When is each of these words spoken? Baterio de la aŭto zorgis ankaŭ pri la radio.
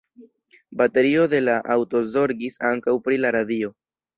Baterio 0.81 1.27
de 1.35 1.43
la 1.43 1.57
aŭto 1.75 2.03
zorgis 2.15 2.59
ankaŭ 2.71 2.99
pri 3.05 3.25
la 3.25 3.37
radio. 3.39 3.75